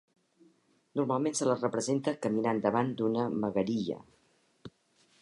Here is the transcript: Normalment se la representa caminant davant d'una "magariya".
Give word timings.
Normalment 0.99 1.37
se 1.41 1.49
la 1.51 1.57
representa 1.59 2.15
caminant 2.25 2.65
davant 2.65 2.93
d'una 3.03 3.29
"magariya". 3.45 4.03